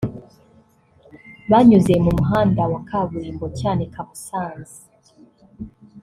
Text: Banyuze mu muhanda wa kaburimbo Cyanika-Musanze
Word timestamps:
Banyuze 1.51 1.93
mu 2.03 2.11
muhanda 2.17 2.61
wa 2.71 2.79
kaburimbo 2.89 3.45
Cyanika-Musanze 3.57 4.79